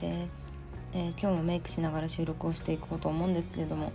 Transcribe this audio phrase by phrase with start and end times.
[0.00, 0.28] です、
[0.94, 3.92] えー、今日もメイクしながら収録をしていこうと思うんですけれども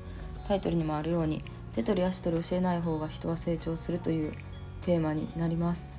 [0.47, 1.43] タイトルにもあるように
[1.73, 4.33] 手取り足取り教えない方が人は成長するという
[4.81, 5.97] テーマになります、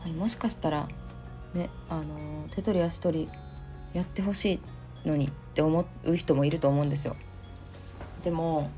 [0.00, 0.88] はい、もしかしたら
[1.54, 3.28] ねあのー、手取り足取り
[3.94, 4.60] やってほし
[5.04, 7.16] いのにって思う人もいると思うんですよ。
[8.24, 8.70] でも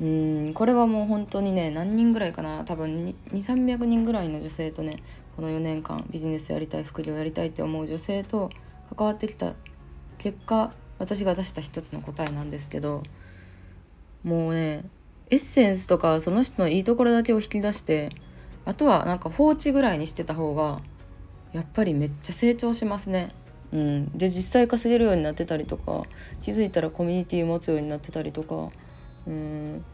[0.00, 5.02] うんこれはもう本当にね何人ぐらいかな多分2300人ぐらいの女性とね
[5.34, 8.50] この4年間ビジネスやりたい副業やりたいって思う女性と
[8.94, 9.54] 関わってきた
[10.18, 13.02] 結果私が出した一つの答えなんですけど
[14.24, 14.84] もうね
[15.30, 18.10] エッセンスとかその人のいいところだけを引き出して
[18.64, 20.80] あとはなんか放置ぐらいにしてた方が
[21.52, 23.32] やっぱりめっちゃ成長しますね。
[23.72, 26.04] うん、で実際稼げるようになってたりとか
[26.40, 28.70] 気づいたらコミュニティ持つようになってたりとか
[29.26, 29.84] うん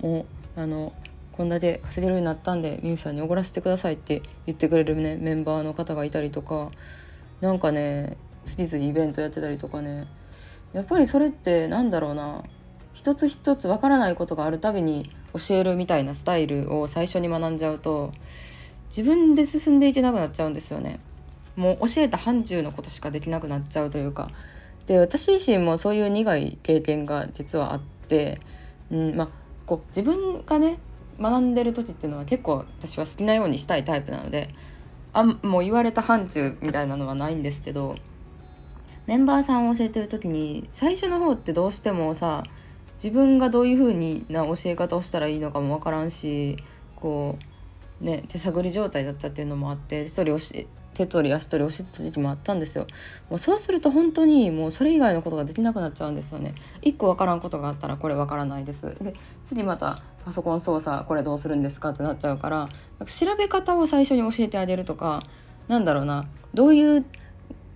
[0.00, 0.20] も
[0.56, 0.94] うあの
[1.32, 6.70] こんだけ稼げるようになったんでみゆさんにおごらせてくださいって言ってくれる、ね、メンバーの方がいたりとか
[7.40, 10.06] なんかね次々イベントやってたりとかね。
[10.72, 12.44] やっぱりそれってなんだろうな。
[12.92, 18.12] 一つ一つわからないことがあるたびに教えるみたいなスタイルを最初に学んじゃうと
[18.88, 20.98] 自分で進んでいけなくなっちゃうんですよね。
[21.56, 24.30] もう教えた範疇のことしかできなくなっちゃうというか。
[24.86, 28.40] で私自身もそういう苦い経験が実はあって、
[28.90, 29.28] うんまあ、
[29.66, 30.78] こう自分がね
[31.20, 34.52] 学んでる時っていうのは結構私は好きなようにしたいタイプなので
[35.12, 37.96] あもう言われた範疇みたいなのはないんですけど
[39.10, 42.44] メンバーさんを教えてる時に最初の方ってどうしてもさ
[42.94, 46.56] 自分がどういう風にな教え方をしたらいいのかも分からんし
[46.94, 47.36] こ
[48.00, 52.86] うね手探り状態だったっていうのもあって一人教え手取り足取り教えてた時期もあったんですよ。
[53.30, 56.54] もうそうすると本当にもうそれ以外のことができなくなっちゃうんですよね。
[56.80, 58.82] 一個わからんことがあったらこれわからないです。
[59.02, 62.68] で次またパソコン操作これどうするんですかってなっちゃうから
[63.06, 65.24] 調べ方を最初に教えてあげるとか
[65.66, 67.04] なんだろうなどういう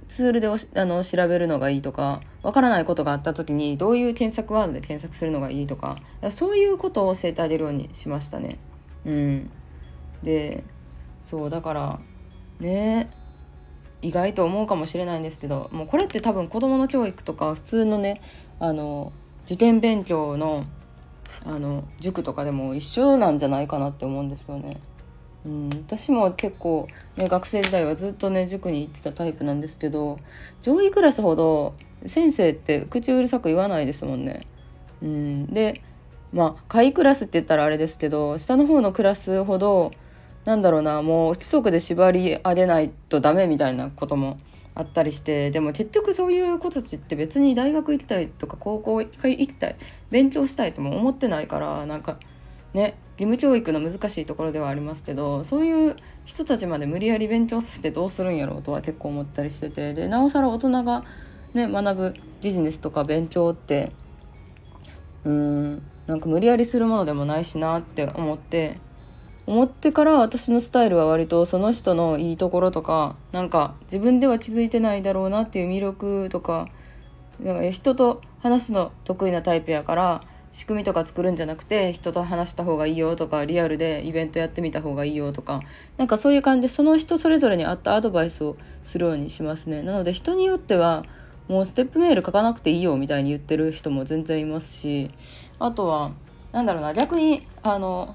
[0.09, 5.99] ツールであの調べるのがいいとかわからないことがあった時にどういう検索ワードで検索するのがいいとか
[6.31, 8.59] そういうことを教えてあげるようにしましたね。
[9.07, 9.51] うん、
[10.23, 10.65] で
[11.21, 11.99] そうだから
[12.61, 13.11] ね
[14.03, 18.21] 意外と思うかもしれないんですけどもうこれって多分子どもの教育とか普通のね
[18.61, 19.13] あの
[19.47, 20.65] 受験勉強の
[21.47, 24.81] あの塾とかでも一緒なんじゃないかなって思うんですよね。
[25.45, 30.19] うん、私も結構、ね、学生時代はずっとね塾に行ってたタイプなんですけど
[30.63, 31.75] 上位クラスほど
[32.07, 34.47] 先生って口うるさく言わないですもんね。
[35.03, 35.83] うん、で
[36.33, 39.93] まあ下位クラスって言ったらあれですけど下の方のクラスほど
[40.45, 44.39] なんだろうなもう規則で縛り上げないとダメみたいなことも
[44.75, 49.11] あったりしてでも結局そういう子たちって別に大学行きたいとか高校行
[49.47, 49.77] きたい
[50.11, 52.19] 勉強したいとも思ってないからなんか
[52.75, 61.05] ね義務教育の難しいところではありますけどそういう人たちまで無理やり勉強させてどうするんやろうとは結構思ったりしててでなおさら大人が、
[61.55, 63.93] ね、学ぶビジネスとか勉強って
[65.25, 68.79] うーんなんか無理やりするものでもないしなって思って
[69.47, 76.69] 思ってから私のスタイルは割とその人のいいところとかなんか自分では気づいてないだろうなっていう魅力とか
[77.41, 80.23] なんか人と話すの得意なタイプやから
[80.55, 85.61] 仕組みとか作るんじゃなくて人と話した方がいいよとかリアルでイベントやってみた方がいいよとか
[85.97, 89.83] なんかそういう感じでその人それぞれに合ったアドバイスをするようにしますね。
[89.83, 91.05] なので人によっては
[91.49, 95.11] もうステップメール書かなくていいよみたいに言ってる人も全然いますし
[95.59, 96.13] あとは
[96.53, 98.15] なんだろうな逆にあの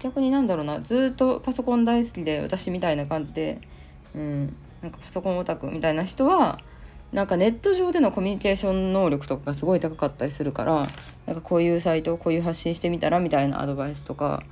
[0.00, 3.60] 逆になんだろうなずっとパソコン大好きで私みたいな感じで、
[4.14, 6.58] うん、なんかパソコンオタクみたいな人は
[7.12, 10.86] なんかネット上でのコミュニケーション能力とかがすごい高かったりするから
[11.26, 14.44] なんかこういうサイトをこういう発信してみたらみたいなアドバイスとか、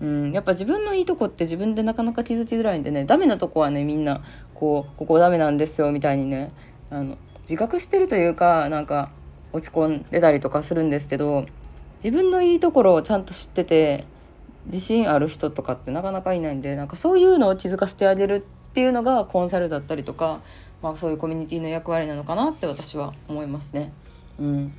[0.00, 4.22] うん、やっぱ自分のいいとこって自分でなかなか気づきづらいんでねダメなとこはねみんな
[4.54, 6.50] こうここダメなんですよみたいにね
[6.90, 9.10] あの自覚してるというかなんか
[9.52, 11.46] 落ち込んでたりとかするんですけど
[12.02, 14.04] 自分のいいところをちゃんと知ってて
[14.66, 18.40] 自信ある人とかってなかなかいないんでなんかそういうのを気づかせてあげるっ
[18.72, 20.40] ていうのがコンサルだったりとか、
[20.82, 23.92] まあ、そういうコミュニティの役割なのかなって私は思いますね。
[24.38, 24.72] うん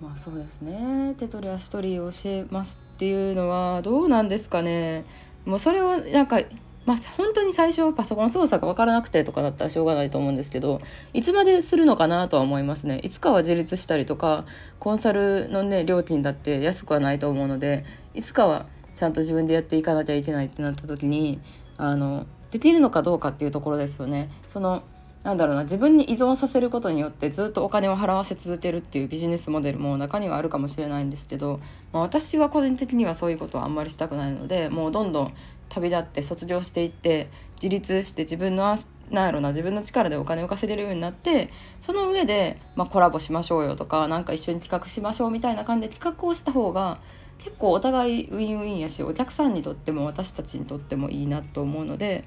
[0.00, 5.04] まあそうですね手取り足取りを教えますっていうのはどうなんですかね
[5.44, 6.40] もうそれをなんか
[6.86, 10.80] まあ本当に最初パソコン操作が分からなくてとかだったらしょうがないと思うんですけど
[11.12, 14.44] いつまでするのかなとは思いますねいつかは自立したりとか
[14.78, 17.84] コンサルのね料金だって安くはないと思うので
[18.14, 21.40] いつかはちゃんと自分でやっていかなきゃいけないってなった時に
[21.76, 24.30] あのできるのかどうかっていうところですよね。
[24.48, 24.82] その
[25.24, 31.60] なんだろうな自分に依存させることによってずっとお金を払わせ続けるっていうビジネスモデルも中にはあるかもしれないんですけど、
[31.92, 35.34] まあ、私は個人的にはそういうことはあんまりしたくないのでもうどんどん
[35.68, 38.76] 旅立って卒業していって自立して自分の
[39.10, 41.50] なんやろな自分の力でお金を稼げるようになって
[41.80, 46.98] その上で、まあ、コラボしましょうよとかなんか一緒に企画しましょうみたいな感じで企画をした方が
[47.38, 52.24] 結構お互いウィンウィンやしお客さんにとっても私たちにとってもいいなと思うので、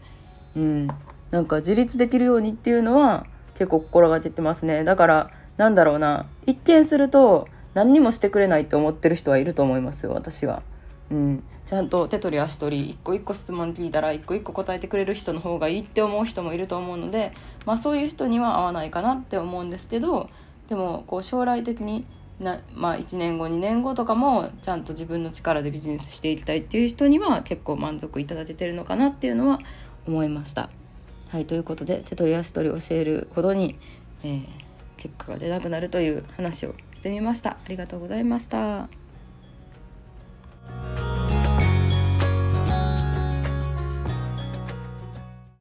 [0.56, 0.88] うん、
[1.32, 3.26] なんか自立できるようにっていうのは
[3.56, 10.62] 結構心がけてますねだからなんだろうな一見すると何にもしてくれないって思ってる人はいると思いますよ私が。
[11.10, 17.34] うん、ちゃんと手取り足取り一個一個質問聞いたら一個一個答えてくれる人の方がいいって思う人もいると思うので、
[17.66, 20.30] まあ、そういう人には合わないかなって思うんですけど
[20.70, 22.06] でもこう将来的に
[22.40, 29.60] な、まあ、1年後2年後とかもちゃんと自分の力でビジネスしていきたいっていう人には結構満足いただけてるのかなっていうのは
[30.08, 30.70] 思いました。
[31.32, 33.80] はいということで手取り足取り教えるほどに、
[34.22, 34.46] えー、
[34.98, 37.52] 結果が出なくなるという話をしてみました。
[37.52, 39.01] ありがとうございました。